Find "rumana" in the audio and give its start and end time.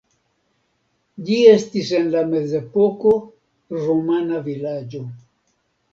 3.85-4.45